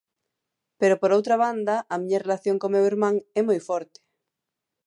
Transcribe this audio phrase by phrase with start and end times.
[0.79, 3.99] Pero por outra banda, a miña relación co meu irmán é moi forte.